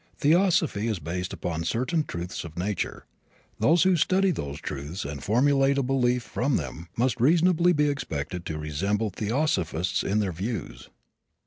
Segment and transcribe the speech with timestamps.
[0.17, 3.05] Theosophy is based upon certain truths of nature.
[3.59, 8.43] Those who study those truths and formulate a belief from them must reasonably be expected
[8.47, 10.89] to resemble theosophists in their views.